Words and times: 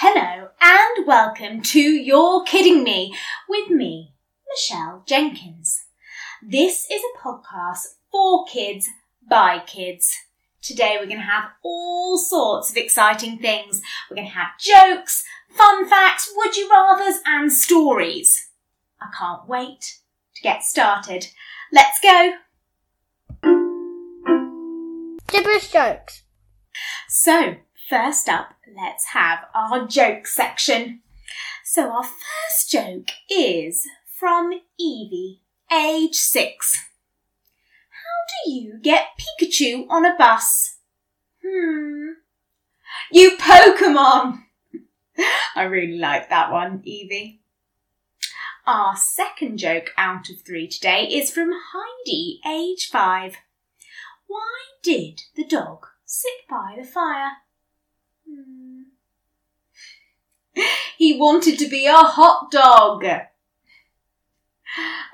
Hello 0.00 0.50
and 0.60 1.06
welcome 1.08 1.60
to 1.60 1.80
You're 1.80 2.44
Kidding 2.44 2.84
Me 2.84 3.16
with 3.48 3.68
me, 3.68 4.12
Michelle 4.48 5.02
Jenkins. 5.04 5.86
This 6.40 6.86
is 6.88 7.02
a 7.02 7.18
podcast 7.18 7.96
for 8.08 8.44
kids 8.44 8.88
by 9.28 9.58
kids. 9.58 10.14
Today 10.62 10.98
we're 11.00 11.08
going 11.08 11.18
to 11.18 11.24
have 11.24 11.50
all 11.64 12.16
sorts 12.16 12.70
of 12.70 12.76
exciting 12.76 13.40
things. 13.40 13.82
We're 14.08 14.14
going 14.14 14.28
to 14.28 14.34
have 14.34 14.56
jokes, 14.60 15.24
fun 15.50 15.90
facts, 15.90 16.32
would 16.32 16.56
you 16.56 16.70
rathers 16.70 17.16
and 17.26 17.52
stories. 17.52 18.50
I 19.00 19.06
can't 19.18 19.48
wait 19.48 19.98
to 20.36 20.42
get 20.42 20.62
started. 20.62 21.26
Let's 21.72 21.98
go. 21.98 22.34
Gibberish 25.26 25.72
jokes. 25.72 26.22
So, 27.08 27.56
first 27.88 28.28
up, 28.28 28.54
let's 28.76 29.06
have 29.06 29.46
our 29.54 29.86
joke 29.86 30.26
section. 30.26 31.00
So, 31.64 31.90
our 31.90 32.04
first 32.04 32.70
joke 32.70 33.08
is 33.30 33.86
from 34.18 34.52
Evie, 34.78 35.40
age 35.72 36.14
six. 36.14 36.76
How 37.90 38.44
do 38.44 38.50
you 38.50 38.78
get 38.82 39.08
Pikachu 39.18 39.86
on 39.88 40.04
a 40.04 40.16
bus? 40.16 40.76
Hmm. 41.44 42.12
You 43.10 43.36
Pokemon! 43.38 44.42
I 45.56 45.62
really 45.62 45.98
like 45.98 46.28
that 46.28 46.52
one, 46.52 46.82
Evie. 46.84 47.40
Our 48.66 48.96
second 48.96 49.58
joke 49.58 49.92
out 49.96 50.28
of 50.28 50.42
three 50.42 50.68
today 50.68 51.04
is 51.04 51.30
from 51.30 51.52
Heidi, 51.72 52.40
age 52.46 52.88
five. 52.90 53.36
Why 54.26 54.58
did 54.82 55.22
the 55.36 55.46
dog 55.46 55.86
sit 56.04 56.46
by 56.50 56.76
the 56.78 56.86
fire? 56.86 57.30
He 60.96 61.16
wanted 61.16 61.58
to 61.60 61.68
be 61.68 61.86
a 61.86 61.92
hot 61.94 62.50
dog. 62.50 63.04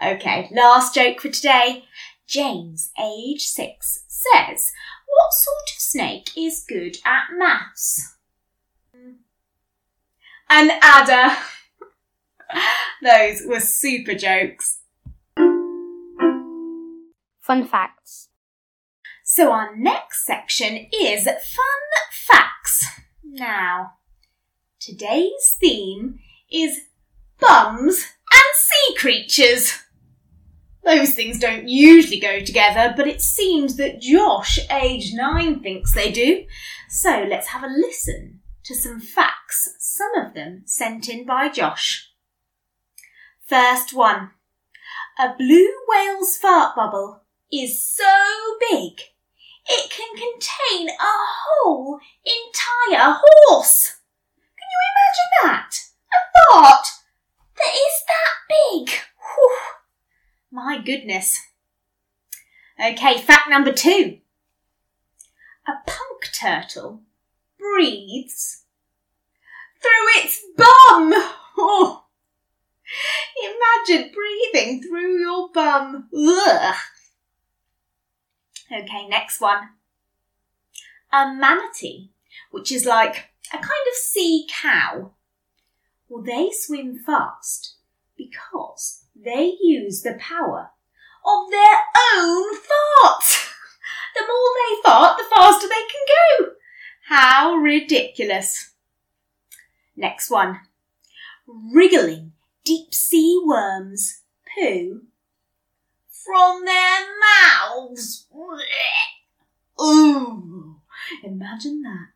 Okay, 0.02 0.48
last 0.52 0.94
joke 0.94 1.20
for 1.20 1.28
today. 1.28 1.84
James, 2.26 2.90
age 2.98 3.42
six, 3.42 4.04
says, 4.08 4.72
What 5.06 5.32
sort 5.32 5.70
of 5.74 5.80
snake 5.80 6.30
is 6.36 6.64
good 6.66 6.96
at 7.04 7.24
maths? 7.36 8.16
An 10.48 10.70
adder. 10.80 11.36
Those 13.02 13.42
were 13.46 13.60
super 13.60 14.14
jokes. 14.14 14.78
Fun 17.40 17.66
facts. 17.66 18.30
So 19.22 19.52
our 19.52 19.76
next 19.76 20.24
section 20.24 20.86
is 20.92 21.24
fun 21.24 21.34
facts. 22.10 22.23
Now, 23.36 23.94
today's 24.78 25.56
theme 25.58 26.20
is 26.52 26.82
bums 27.40 28.06
and 28.32 28.42
sea 28.54 28.94
creatures. 28.96 29.72
Those 30.84 31.16
things 31.16 31.40
don't 31.40 31.68
usually 31.68 32.20
go 32.20 32.38
together, 32.38 32.94
but 32.96 33.08
it 33.08 33.20
seems 33.20 33.74
that 33.74 34.00
Josh, 34.00 34.60
age 34.70 35.14
nine, 35.14 35.58
thinks 35.58 35.92
they 35.92 36.12
do. 36.12 36.44
So 36.88 37.26
let's 37.28 37.48
have 37.48 37.64
a 37.64 37.66
listen 37.66 38.38
to 38.62 38.74
some 38.76 39.00
facts, 39.00 39.74
some 39.80 40.14
of 40.14 40.34
them 40.34 40.62
sent 40.64 41.08
in 41.08 41.26
by 41.26 41.48
Josh. 41.48 42.12
First 43.48 43.92
one. 43.92 44.30
A 45.18 45.34
blue 45.36 45.72
whale's 45.88 46.36
fart 46.36 46.76
bubble 46.76 47.22
is 47.50 47.84
so 47.84 48.04
big 48.70 49.00
it 49.66 49.90
can 49.90 50.14
contain 50.14 50.88
a 50.88 51.12
entire 52.64 53.16
horse. 53.20 53.96
Can 54.58 54.68
you 54.70 54.80
imagine 54.92 55.30
that? 55.42 55.70
A 56.12 56.18
fart 56.52 56.86
that 57.56 57.72
is 57.74 58.02
that 58.08 58.34
big. 58.48 59.00
Whew. 59.34 59.58
My 60.50 60.78
goodness. 60.78 61.40
Okay, 62.80 63.18
fact 63.18 63.48
number 63.48 63.72
two. 63.72 64.18
A 65.66 65.72
punk 65.86 66.32
turtle 66.32 67.02
breathes 67.58 68.64
through 69.80 70.22
its 70.22 70.40
bum. 70.56 71.12
Oh. 71.56 72.04
Imagine 73.42 74.12
breathing 74.12 74.82
through 74.82 75.18
your 75.18 75.50
bum. 75.52 76.08
Ugh. 76.14 76.74
Okay, 78.72 79.08
next 79.08 79.40
one. 79.40 79.70
A 81.12 81.32
manatee, 81.32 82.10
which 82.50 82.70
is 82.72 82.84
like 82.84 83.30
a 83.52 83.56
kind 83.56 83.86
of 83.90 83.94
sea 83.94 84.46
cow. 84.50 85.12
Well, 86.08 86.22
they 86.22 86.50
swim 86.52 86.98
fast 86.98 87.76
because 88.16 89.04
they 89.16 89.56
use 89.60 90.02
the 90.02 90.18
power 90.18 90.70
of 91.24 91.50
their 91.50 91.78
own 92.16 92.54
fart. 92.54 93.24
the 94.14 94.24
more 94.26 94.50
they 94.56 94.82
fart, 94.82 95.18
the 95.18 95.24
faster 95.34 95.66
they 95.66 95.74
can 95.74 96.40
go. 96.40 96.50
How 97.08 97.54
ridiculous. 97.54 98.72
Next 99.96 100.30
one. 100.30 100.60
Wriggling 101.46 102.32
deep 102.64 102.94
sea 102.94 103.40
worms 103.44 104.22
poo 104.54 105.02
from 106.08 106.64
their 106.64 107.00
mouths. 107.20 108.26
Ooh, 109.80 110.76
imagine 111.22 111.82
that. 111.82 112.13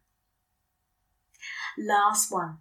Last 1.79 2.33
one. 2.33 2.59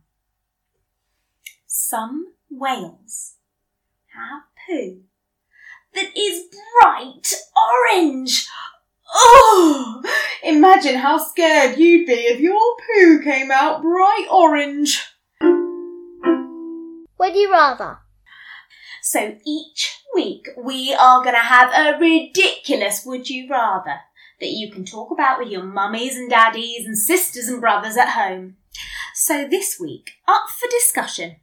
Some 1.65 2.33
whales 2.49 3.35
have 4.13 4.43
poo 4.67 5.01
that 5.95 6.15
is 6.15 6.43
bright 6.81 7.33
orange. 7.69 8.47
Oh, 9.13 10.03
imagine 10.43 10.95
how 10.95 11.17
scared 11.17 11.77
you'd 11.77 12.05
be 12.05 12.13
if 12.13 12.39
your 12.39 12.59
poo 12.59 13.23
came 13.23 13.49
out 13.51 13.81
bright 13.81 14.27
orange. 14.29 15.03
Would 17.19 17.35
you 17.35 17.51
rather? 17.51 17.99
So 19.01 19.37
each 19.45 20.01
week 20.13 20.49
we 20.61 20.93
are 20.93 21.23
going 21.23 21.35
to 21.35 21.41
have 21.41 21.71
a 21.73 21.97
ridiculous 21.97 23.05
would 23.05 23.29
you 23.29 23.49
rather 23.49 24.01
that 24.39 24.51
you 24.51 24.71
can 24.71 24.85
talk 24.85 25.09
about 25.11 25.39
with 25.39 25.47
your 25.47 25.63
mummies 25.63 26.15
and 26.15 26.29
daddies 26.29 26.85
and 26.85 26.97
sisters 26.97 27.47
and 27.47 27.59
brothers 27.59 27.97
at 27.97 28.09
home. 28.09 28.57
So 29.19 29.47
this 29.47 29.79
week, 29.79 30.11
up 30.27 30.43
for 30.47 30.69
discussion. 30.69 31.37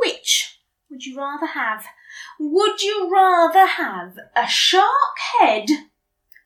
Which 0.00 0.60
would 0.90 1.06
you 1.06 1.16
rather 1.16 1.46
have? 1.46 1.86
Would 2.38 2.82
you 2.82 3.10
rather 3.10 3.64
have 3.64 4.18
a 4.36 4.46
shark 4.46 5.18
head 5.40 5.70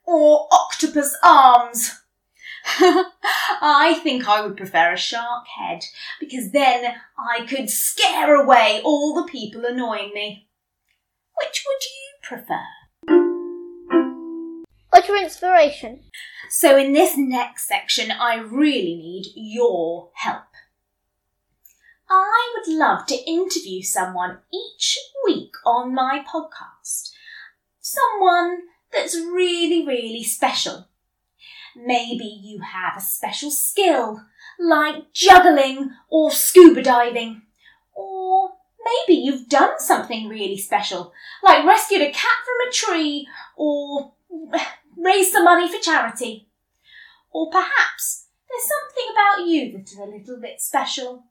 or 0.05 0.47
octopus 0.53 1.17
arms? 1.25 2.03
I 2.65 3.99
think 4.05 4.29
I 4.29 4.43
would 4.43 4.57
prefer 4.57 4.93
a 4.93 4.97
shark 4.97 5.49
head 5.59 5.83
because 6.21 6.53
then 6.53 6.95
I 7.19 7.45
could 7.45 7.69
scare 7.69 8.37
away 8.37 8.81
all 8.85 9.15
the 9.15 9.29
people 9.29 9.65
annoying 9.65 10.13
me. 10.15 10.47
Which 11.37 11.65
would 11.67 11.83
you 11.83 12.13
prefer? 12.23 12.82
Your 15.09 15.23
inspiration? 15.23 16.01
So, 16.51 16.77
in 16.77 16.93
this 16.93 17.17
next 17.17 17.67
section, 17.67 18.11
I 18.11 18.37
really 18.37 18.95
need 18.95 19.33
your 19.35 20.11
help. 20.15 20.45
I 22.09 22.55
would 22.55 22.73
love 22.75 23.07
to 23.07 23.31
interview 23.31 23.83
someone 23.83 24.39
each 24.53 24.99
week 25.25 25.55
on 25.65 25.95
my 25.95 26.23
podcast. 26.27 27.11
Someone 27.81 28.59
that's 28.93 29.17
really, 29.17 29.87
really 29.87 30.23
special. 30.23 30.89
Maybe 31.75 32.25
you 32.25 32.61
have 32.61 32.99
a 32.99 33.01
special 33.01 33.51
skill, 33.51 34.23
like 34.61 35.13
juggling 35.15 35.91
or 36.11 36.31
scuba 36.31 36.83
diving. 36.83 37.43
Or 37.95 38.51
maybe 38.85 39.19
you've 39.19 39.49
done 39.49 39.79
something 39.79 40.29
really 40.29 40.59
special, 40.59 41.13
like 41.43 41.65
rescued 41.65 42.03
a 42.03 42.13
cat 42.13 42.39
from 42.45 42.69
a 42.69 42.73
tree 42.73 43.27
or 43.57 44.13
raised 45.03 45.33
some 45.33 45.45
money 45.45 45.69
for 45.71 45.83
charity. 45.83 46.49
Or 47.33 47.51
perhaps 47.51 48.29
there's 48.49 48.69
something 48.69 49.13
about 49.13 49.47
you 49.47 49.73
that 49.73 49.91
is 49.91 49.99
a 49.99 50.05
little 50.05 50.41
bit 50.41 50.61
special. 50.61 51.25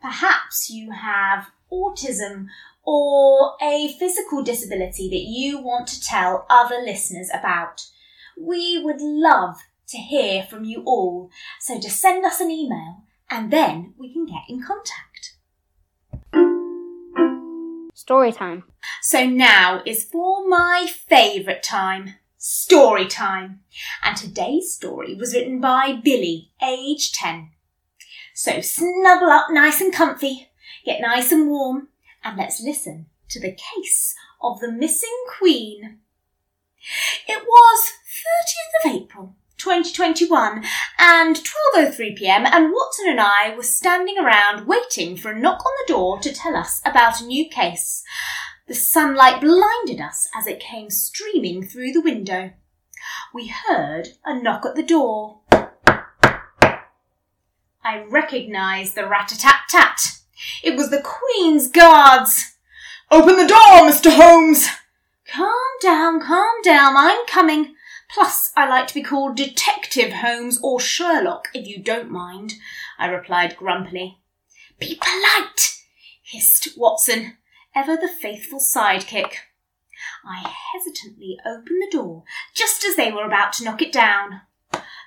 Perhaps 0.00 0.70
you 0.70 0.92
have 0.92 1.48
autism 1.72 2.46
or 2.84 3.52
a 3.62 3.94
physical 3.98 4.42
disability 4.42 5.08
that 5.10 5.24
you 5.28 5.60
want 5.60 5.86
to 5.88 6.00
tell 6.00 6.46
other 6.48 6.80
listeners 6.84 7.30
about. 7.32 7.86
We 8.36 8.82
would 8.82 9.00
love 9.00 9.56
to 9.88 9.98
hear 9.98 10.42
from 10.42 10.64
you 10.64 10.82
all, 10.84 11.30
so 11.60 11.78
just 11.78 12.00
send 12.00 12.24
us 12.24 12.40
an 12.40 12.50
email 12.50 13.04
and 13.30 13.50
then 13.50 13.94
we 13.98 14.12
can 14.12 14.26
get 14.26 14.42
in 14.48 14.62
contact. 14.62 15.34
Story 17.94 18.32
time. 18.32 18.64
So 19.02 19.26
now 19.26 19.82
is 19.84 20.04
for 20.04 20.48
my 20.48 20.86
favourite 21.08 21.62
time, 21.62 22.14
story 22.38 23.06
time. 23.06 23.60
And 24.02 24.16
today's 24.16 24.72
story 24.72 25.14
was 25.14 25.34
written 25.34 25.60
by 25.60 26.00
Billy, 26.02 26.52
age 26.62 27.12
10. 27.12 27.50
So 28.34 28.60
snuggle 28.60 29.30
up 29.30 29.48
nice 29.50 29.80
and 29.80 29.92
comfy, 29.92 30.48
get 30.84 31.00
nice 31.00 31.32
and 31.32 31.48
warm, 31.48 31.88
and 32.24 32.38
let's 32.38 32.62
listen 32.62 33.06
to 33.30 33.40
the 33.40 33.50
case 33.50 34.14
of 34.40 34.60
the 34.60 34.70
missing 34.70 35.24
queen. 35.38 35.98
It 37.26 37.42
was 37.42 37.92
30th 38.84 38.92
of 38.92 39.02
April, 39.02 39.36
2021, 39.58 40.64
and 40.98 41.36
12.03pm, 41.36 42.46
and 42.46 42.72
Watson 42.72 43.08
and 43.08 43.20
I 43.20 43.54
were 43.56 43.62
standing 43.64 44.16
around 44.18 44.66
waiting 44.68 45.16
for 45.16 45.32
a 45.32 45.38
knock 45.38 45.58
on 45.66 45.72
the 45.80 45.92
door 45.92 46.20
to 46.20 46.32
tell 46.32 46.56
us 46.56 46.80
about 46.84 47.20
a 47.20 47.26
new 47.26 47.48
case. 47.48 48.04
The 48.68 48.74
sunlight 48.74 49.40
blinded 49.40 49.98
us 49.98 50.28
as 50.36 50.46
it 50.46 50.60
came 50.60 50.90
streaming 50.90 51.66
through 51.66 51.92
the 51.92 52.02
window. 52.02 52.52
We 53.32 53.46
heard 53.46 54.08
a 54.26 54.38
knock 54.38 54.66
at 54.66 54.74
the 54.74 54.82
door. 54.82 55.40
I 57.82 58.04
recognised 58.06 58.94
the 58.94 59.08
rat-a-tat-tat. 59.08 60.18
It 60.62 60.76
was 60.76 60.90
the 60.90 61.00
Queen's 61.00 61.70
guards. 61.70 62.58
Open 63.10 63.36
the 63.36 63.46
door, 63.46 63.88
Mr. 63.88 64.14
Holmes! 64.14 64.68
Calm 65.26 65.50
down, 65.80 66.20
calm 66.20 66.60
down, 66.62 66.94
I'm 66.94 67.24
coming. 67.26 67.74
Plus, 68.10 68.52
I 68.54 68.68
like 68.68 68.86
to 68.88 68.94
be 68.94 69.02
called 69.02 69.34
Detective 69.34 70.12
Holmes 70.12 70.60
or 70.62 70.78
Sherlock, 70.78 71.48
if 71.54 71.66
you 71.66 71.82
don't 71.82 72.10
mind, 72.10 72.52
I 72.98 73.06
replied 73.06 73.56
grumpily. 73.56 74.18
Be 74.78 75.00
polite, 75.00 75.78
hissed 76.22 76.76
Watson, 76.76 77.37
ever 77.78 77.96
the 77.96 78.08
faithful 78.08 78.58
sidekick. 78.58 79.34
I 80.24 80.52
hesitantly 80.72 81.38
opened 81.46 81.80
the 81.80 81.90
door 81.90 82.24
just 82.52 82.84
as 82.84 82.96
they 82.96 83.12
were 83.12 83.24
about 83.24 83.52
to 83.54 83.64
knock 83.64 83.80
it 83.80 83.92
down. 83.92 84.40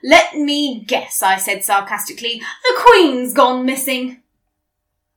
Let 0.04 0.36
me 0.36 0.84
guess, 0.88 1.22
I 1.22 1.38
said 1.38 1.66
sarcastically, 1.66 2.42
the 2.64 2.82
Queen's 2.82 3.34
gone 3.34 3.66
missing. 3.66 4.24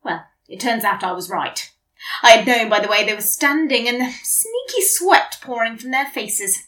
Well, 0.02 0.26
it 0.48 0.58
turns 0.58 0.82
out 0.82 1.04
I 1.04 1.12
was 1.12 1.30
right. 1.30 1.70
I 2.22 2.32
had 2.32 2.46
known 2.46 2.68
by 2.68 2.80
the 2.80 2.88
way 2.88 3.04
they 3.04 3.14
were 3.14 3.20
standing 3.20 3.88
and 3.88 4.00
the 4.00 4.10
sneaky 4.22 4.82
sweat 4.82 5.38
pouring 5.40 5.78
from 5.78 5.92
their 5.92 6.06
faces. 6.06 6.66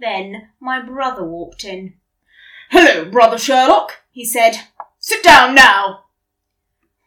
Then 0.00 0.48
my 0.58 0.80
brother 0.80 1.24
walked 1.24 1.64
in. 1.64 1.94
Hello, 2.70 3.04
brother 3.04 3.38
Sherlock, 3.38 3.92
he 4.10 4.24
said. 4.24 4.54
Sit 4.98 5.22
down 5.22 5.54
now. 5.54 6.04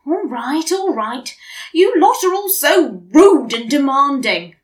All 0.05 0.23
right, 0.27 0.71
all 0.71 0.93
right. 0.93 1.35
You 1.73 1.93
lot 1.99 2.23
are 2.23 2.33
all 2.33 2.49
so 2.49 3.03
rude 3.11 3.53
and 3.53 3.69
demanding. 3.69 4.55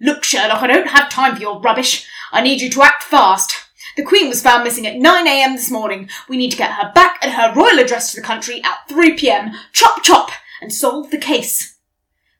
Look, 0.00 0.24
Sherlock, 0.24 0.62
I 0.62 0.66
don't 0.66 0.88
have 0.88 1.10
time 1.10 1.36
for 1.36 1.42
your 1.42 1.60
rubbish. 1.60 2.06
I 2.32 2.40
need 2.40 2.60
you 2.60 2.70
to 2.70 2.82
act 2.82 3.02
fast. 3.02 3.52
The 3.96 4.02
Queen 4.02 4.28
was 4.28 4.42
found 4.42 4.64
missing 4.64 4.86
at 4.86 4.96
9am 4.96 5.56
this 5.56 5.70
morning. 5.70 6.08
We 6.28 6.36
need 6.36 6.50
to 6.52 6.56
get 6.56 6.72
her 6.72 6.92
back 6.94 7.18
and 7.22 7.32
her 7.32 7.52
royal 7.54 7.78
address 7.78 8.10
to 8.10 8.20
the 8.20 8.26
country 8.26 8.62
at 8.64 8.88
3pm. 8.88 9.52
Chop 9.72 10.02
chop! 10.02 10.30
And 10.62 10.72
solve 10.72 11.10
the 11.10 11.18
case. 11.18 11.76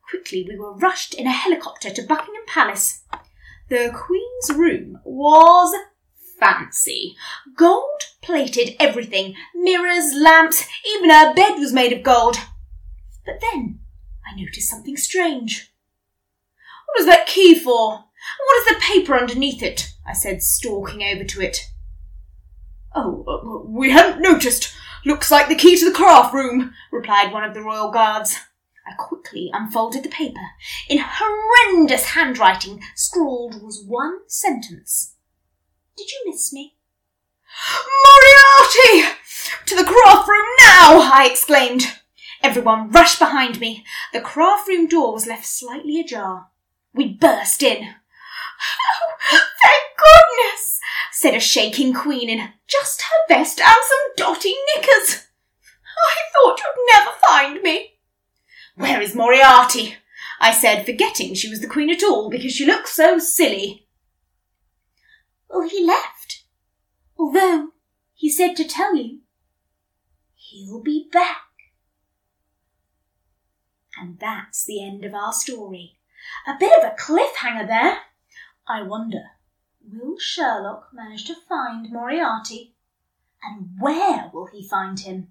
Quickly 0.08 0.46
we 0.48 0.58
were 0.58 0.74
rushed 0.74 1.14
in 1.14 1.26
a 1.26 1.32
helicopter 1.32 1.90
to 1.90 2.02
Buckingham 2.02 2.44
Palace. 2.46 3.02
The 3.68 3.90
Queen's 3.94 4.58
room 4.58 4.98
was 5.04 5.74
fancy. 6.40 7.14
Gold 7.56 8.02
plated 8.22 8.74
everything. 8.80 9.34
Mirrors, 9.54 10.12
lamps, 10.14 10.66
even 10.96 11.10
her 11.10 11.34
bed 11.34 11.58
was 11.58 11.72
made 11.72 11.92
of 11.92 12.02
gold. 12.02 12.36
But 13.24 13.40
then 13.40 13.80
I 14.26 14.40
noticed 14.40 14.70
something 14.70 14.96
strange. 14.96 15.72
What 16.86 17.00
is 17.00 17.06
that 17.06 17.26
key 17.26 17.54
for? 17.54 17.90
What 17.90 18.58
is 18.58 18.74
the 18.74 18.80
paper 18.80 19.14
underneath 19.16 19.62
it? 19.62 19.92
I 20.06 20.12
said, 20.12 20.42
stalking 20.42 21.02
over 21.02 21.24
to 21.24 21.40
it. 21.40 21.70
Oh, 22.94 23.24
uh, 23.28 23.68
we 23.68 23.90
hadn't 23.90 24.20
noticed. 24.20 24.74
Looks 25.06 25.30
like 25.30 25.48
the 25.48 25.54
key 25.54 25.78
to 25.78 25.84
the 25.84 25.96
craft 25.96 26.34
room, 26.34 26.74
replied 26.90 27.32
one 27.32 27.44
of 27.44 27.54
the 27.54 27.62
royal 27.62 27.90
guards. 27.90 28.36
I 28.86 28.94
quickly 28.98 29.50
unfolded 29.52 30.02
the 30.02 30.08
paper. 30.08 30.40
In 30.88 30.98
horrendous 31.00 32.06
handwriting, 32.06 32.82
scrawled 32.96 33.62
was 33.62 33.84
one 33.86 34.18
sentence. 34.26 35.14
Did 36.00 36.12
you 36.12 36.30
miss 36.30 36.50
me? 36.50 36.76
Moriarty! 38.06 39.18
To 39.66 39.76
the 39.76 39.84
craft 39.84 40.26
room 40.26 40.46
now! 40.60 41.12
I 41.12 41.28
exclaimed. 41.30 41.98
Everyone 42.42 42.90
rushed 42.90 43.18
behind 43.18 43.60
me. 43.60 43.84
The 44.14 44.22
craft 44.22 44.66
room 44.66 44.88
door 44.88 45.12
was 45.12 45.26
left 45.26 45.44
slightly 45.44 46.00
ajar. 46.00 46.48
We 46.94 47.12
burst 47.12 47.62
in. 47.62 47.86
Oh, 47.86 49.16
thank 49.30 49.82
goodness, 49.98 50.80
said 51.12 51.34
a 51.34 51.38
shaking 51.38 51.92
queen 51.92 52.30
in 52.30 52.48
just 52.66 53.02
her 53.02 53.26
best 53.28 53.60
and 53.60 53.68
some 53.68 54.14
dotty 54.16 54.54
knickers. 54.74 55.26
I 56.08 56.16
thought 56.32 56.60
you'd 56.60 56.86
never 56.94 57.10
find 57.26 57.62
me. 57.62 57.98
Where 58.74 59.02
is 59.02 59.14
Moriarty? 59.14 59.96
I 60.40 60.52
said, 60.52 60.86
forgetting 60.86 61.34
she 61.34 61.50
was 61.50 61.60
the 61.60 61.68
queen 61.68 61.90
at 61.90 62.02
all 62.02 62.30
because 62.30 62.52
she 62.52 62.64
looked 62.64 62.88
so 62.88 63.18
silly. 63.18 63.86
Well, 65.50 65.68
he 65.68 65.84
left. 65.84 66.44
Although 67.18 67.70
he 68.14 68.30
said 68.30 68.54
to 68.56 68.64
tell 68.64 68.94
you 68.94 69.20
he'll 70.34 70.82
be 70.82 71.08
back. 71.12 71.42
And 74.00 74.18
that's 74.18 74.64
the 74.64 74.82
end 74.82 75.04
of 75.04 75.12
our 75.12 75.32
story. 75.32 75.98
A 76.46 76.54
bit 76.58 76.72
of 76.78 76.84
a 76.84 76.96
cliffhanger 76.96 77.66
there. 77.66 77.98
I 78.68 78.82
wonder, 78.82 79.22
will 79.82 80.16
Sherlock 80.18 80.90
manage 80.94 81.24
to 81.26 81.34
find 81.48 81.90
Moriarty? 81.90 82.76
And 83.42 83.70
where 83.80 84.30
will 84.32 84.46
he 84.46 84.68
find 84.68 85.00
him? 85.00 85.28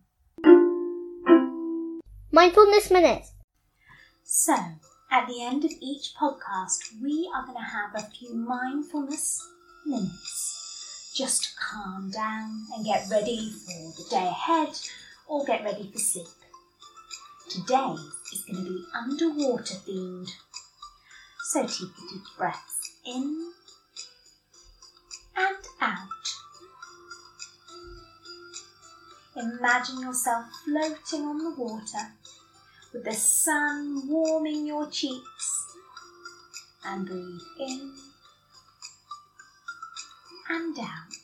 Mindfulness 2.32 2.92
Minute. 2.92 3.28
So, 4.24 4.56
at 5.10 5.28
the 5.28 5.42
end 5.42 5.64
of 5.66 5.72
each 5.82 6.14
podcast, 6.20 6.80
we 7.02 7.32
are 7.34 7.46
going 7.46 7.58
to 7.58 7.64
have 7.64 7.96
a 7.96 8.10
few 8.12 8.36
mindfulness 8.36 9.42
minutes 9.86 11.14
just 11.16 11.44
to 11.44 11.50
calm 11.60 12.10
down 12.12 12.66
and 12.74 12.86
get 12.86 13.10
ready 13.10 13.52
for 13.66 13.94
the 13.98 14.10
day 14.10 14.28
ahead 14.28 14.70
or 15.28 15.46
get 15.46 15.64
ready 15.64 15.90
for 15.92 16.00
sleep. 16.00 16.28
Today 17.50 17.96
is 18.34 18.44
going 18.46 18.64
to 18.64 18.72
be 18.72 18.86
underwater 18.96 19.74
themed. 19.74 20.30
So 21.44 21.62
take 21.64 21.96
deep 22.10 22.22
breaths 22.38 22.92
in 23.06 23.52
and 25.36 25.58
out. 25.82 26.08
Imagine 29.36 30.02
yourself 30.02 30.46
floating 30.64 31.26
on 31.26 31.38
the 31.40 31.56
water 31.58 32.14
with 32.94 33.04
the 33.04 33.14
sun 33.14 34.08
warming 34.08 34.68
your 34.68 34.90
cheeks 34.90 35.76
and 36.86 37.06
breathe 37.06 37.42
in 37.60 37.94
and 40.50 40.78
out. 40.80 41.16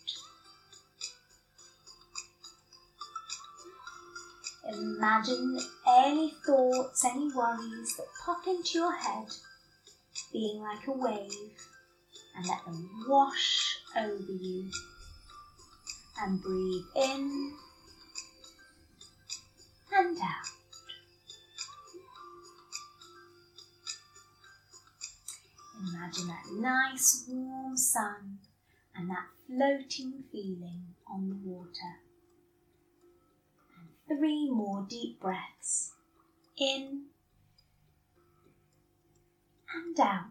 Imagine 4.72 5.60
any 5.88 6.34
thoughts, 6.46 7.06
any 7.06 7.32
worries 7.34 7.96
that 7.98 8.06
pop 8.24 8.46
into 8.48 8.80
your 8.80 8.94
head 8.94 9.28
being 10.32 10.62
like 10.62 10.88
a 10.88 10.92
wave 10.92 11.30
and 12.36 12.48
let 12.48 12.64
them 12.66 13.06
wash 13.08 13.78
over 13.98 14.32
you. 14.32 14.70
And 16.22 16.42
breathe 16.42 16.86
in 16.96 17.54
and 19.94 20.18
out. 20.18 20.48
Imagine 25.90 26.28
that 26.28 26.46
nice 26.54 27.26
warm 27.28 27.76
sun 27.76 28.40
and 28.98 29.10
that 29.10 29.28
floating 29.48 30.24
feeling 30.32 30.82
on 31.08 31.30
the 31.30 31.36
water. 31.36 32.00
And 33.78 34.20
three 34.20 34.50
more 34.50 34.86
deep 34.90 35.20
breaths 35.20 35.94
in 36.58 37.04
and 39.74 40.00
out. 40.00 40.26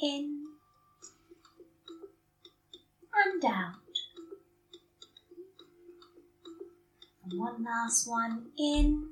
In 0.00 0.44
and 3.24 3.44
out. 3.44 3.74
And 7.24 7.38
one 7.40 7.64
last 7.64 8.08
one 8.08 8.46
in 8.58 9.10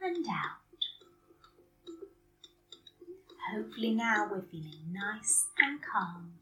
and 0.00 0.26
out. 0.28 0.61
Hopefully 3.62 3.94
now 3.94 4.28
we're 4.28 4.42
feeling 4.42 4.92
nice 4.92 5.46
and 5.56 5.78
calm. 5.80 6.32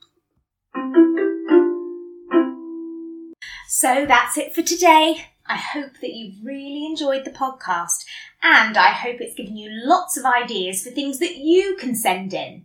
So 3.69 4.07
that's 4.07 4.39
it 4.39 4.55
for 4.55 4.63
today. 4.63 5.27
I 5.45 5.57
hope 5.57 6.01
that 6.01 6.15
you've 6.15 6.43
really 6.43 6.87
enjoyed 6.87 7.27
the 7.27 7.31
podcast 7.31 8.07
and 8.43 8.79
I 8.79 8.93
hope 8.93 9.21
it's 9.21 9.35
given 9.35 9.59
you 9.59 9.69
lots 9.71 10.17
of 10.17 10.25
ideas 10.25 10.83
for 10.83 10.91
things 10.91 11.19
that 11.19 11.37
you 11.37 11.77
can 11.79 11.95
send 11.95 12.33
in. 12.33 12.65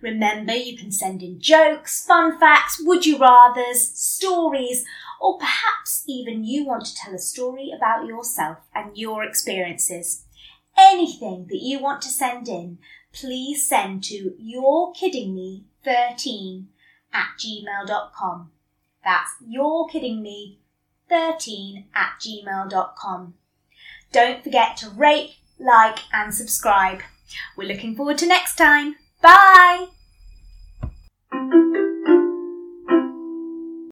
Remember, 0.00 0.52
you 0.52 0.76
can 0.76 0.90
send 0.90 1.22
in 1.22 1.40
jokes, 1.40 2.04
fun 2.04 2.40
facts, 2.40 2.82
would 2.84 3.06
you 3.06 3.18
rathers, 3.18 3.76
stories, 3.76 4.84
or 5.20 5.38
perhaps 5.38 6.02
even 6.08 6.42
you 6.42 6.66
want 6.66 6.86
to 6.86 6.94
tell 6.96 7.14
a 7.14 7.20
story 7.20 7.70
about 7.76 8.06
yourself 8.06 8.58
and 8.74 8.98
your 8.98 9.22
experiences. 9.22 10.24
Anything 10.76 11.46
that 11.50 11.62
you 11.62 11.78
want 11.78 12.02
to 12.02 12.08
send 12.08 12.48
in, 12.48 12.78
please 13.12 13.68
send 13.68 14.02
to 14.04 14.34
yourkiddingme13 14.42 16.64
at 17.12 17.26
gmail.com. 17.38 18.50
That's 19.04 19.32
yourkiddingme13 19.46 21.84
at 21.94 22.12
gmail.com. 22.20 23.34
Don't 24.12 24.42
forget 24.44 24.76
to 24.78 24.88
rate, 24.90 25.36
like, 25.58 25.98
and 26.12 26.34
subscribe. 26.34 27.02
We're 27.56 27.68
looking 27.68 27.96
forward 27.96 28.18
to 28.18 28.26
next 28.26 28.56
time. 28.56 28.96
Bye! 29.22 29.86